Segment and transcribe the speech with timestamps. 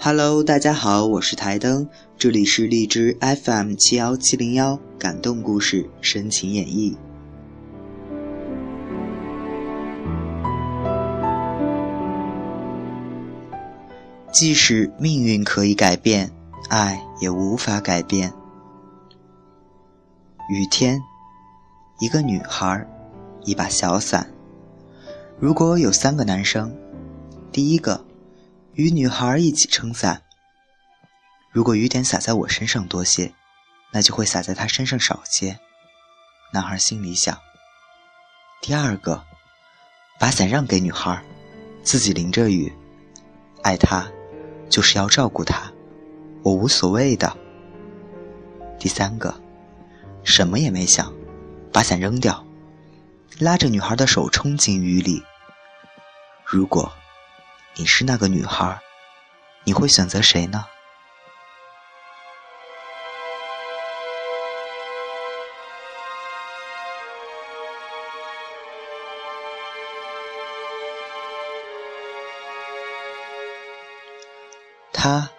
[0.00, 6.94] Hello，大家好，我是台灯，这里是荔枝 FM 七幺七零幺感动故事深情演绎。
[14.30, 16.30] 即使命运可以改变，
[16.68, 18.32] 爱也无法改变。
[20.48, 21.02] 雨天，
[21.98, 22.86] 一个女孩，
[23.44, 24.32] 一把小伞。
[25.40, 26.72] 如果有三个男生，
[27.50, 28.04] 第一个
[28.78, 30.22] 与女孩一起撑伞。
[31.50, 33.34] 如果雨点洒在我身上多些，
[33.90, 35.58] 那就会洒在她身上少些。
[36.52, 37.36] 男孩心里想。
[38.62, 39.24] 第二个，
[40.20, 41.20] 把伞让给女孩，
[41.82, 42.72] 自己淋着雨，
[43.64, 44.08] 爱她。
[44.70, 45.72] 就是要照顾她，
[46.44, 47.36] 我无所谓的。
[48.78, 49.34] 第三个，
[50.22, 51.12] 什么也没想，
[51.72, 52.46] 把伞扔掉，
[53.40, 55.20] 拉着女孩的手冲进雨里。
[56.44, 56.92] 如果
[57.80, 58.80] 你是那个女孩，
[59.62, 60.64] 你会选择谁呢？
[74.92, 75.30] 他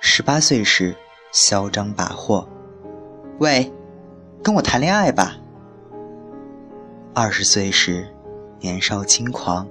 [0.00, 0.96] 十八岁时
[1.30, 2.48] 嚣张跋扈，
[3.38, 3.70] 喂，
[4.42, 5.36] 跟我谈恋爱吧。
[7.14, 8.10] 二十岁时
[8.60, 9.68] 年少轻狂，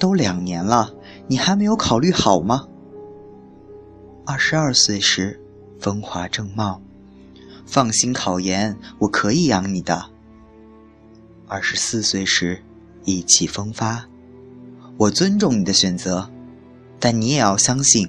[0.00, 0.92] 都两年了，
[1.28, 2.66] 你还没有考虑好吗？
[4.24, 5.40] 二十二岁时
[5.80, 6.80] 风华正茂，
[7.66, 10.10] 放心考研，我可以养你的。
[11.48, 12.62] 二十四岁时
[13.04, 14.04] 意气风发，
[14.96, 16.28] 我尊重你的选择，
[16.98, 18.08] 但你也要相信。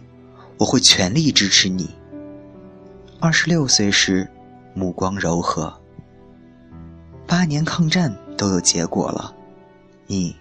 [0.60, 1.88] 我会全力支持你。
[3.20, 4.28] 二十六岁时，
[4.74, 5.72] 目光柔和。
[7.28, 9.36] 八年抗战都有结果了，
[10.08, 10.36] 你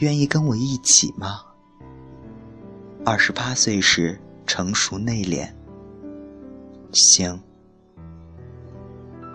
[0.00, 1.40] 愿意跟我一起吗？
[3.10, 5.48] 二十八岁时，成熟内敛。
[6.92, 7.40] 行，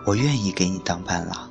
[0.06, 1.50] 我愿意给你当伴郎。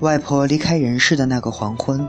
[0.00, 2.04] 外婆离开人世的那个黄昏，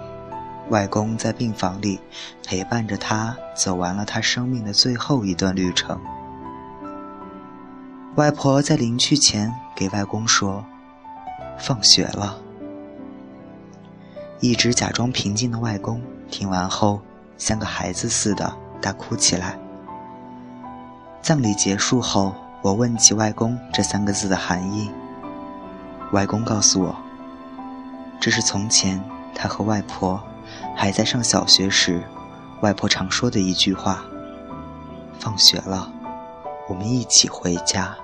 [0.69, 1.99] 外公在病房里
[2.45, 5.99] 陪伴着他走完了他生命的最后一段旅程。
[8.15, 10.65] 外婆在临去前给外公说
[11.57, 12.37] ：“放学了。”
[14.41, 16.99] 一直假装平静的外公听完后，
[17.37, 19.57] 像个孩子似的大哭起来。
[21.21, 24.91] 葬礼结束后，我问起外公这三个字的含义，
[26.11, 26.95] 外公告诉我。
[28.19, 29.03] 这是从前
[29.35, 30.21] 他和外婆
[30.75, 32.03] 还在上小学时，
[32.61, 34.05] 外婆常说的一句话
[35.19, 35.91] ：“放学了，
[36.67, 37.95] 我们一起回家。”